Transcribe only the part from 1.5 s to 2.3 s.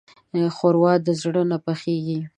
نه پخېږي.